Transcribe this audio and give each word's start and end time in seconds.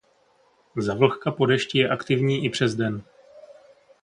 Za 0.77 0.93
vlhka 0.95 1.31
po 1.31 1.45
dešti 1.45 1.77
je 1.79 1.89
aktivní 1.89 2.45
i 2.45 2.49
přes 2.49 2.75
den. 2.75 3.03